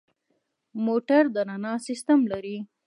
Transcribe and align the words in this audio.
موټر 0.85 1.23
د 1.33 1.37
رڼا 1.47 1.73
سیستم 1.87 2.19
لري. 2.31 2.57